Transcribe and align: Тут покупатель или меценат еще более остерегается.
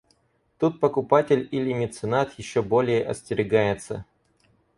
Тут 0.57 0.79
покупатель 0.79 1.47
или 1.51 1.73
меценат 1.73 2.33
еще 2.39 2.63
более 2.63 3.05
остерегается. 3.05 4.03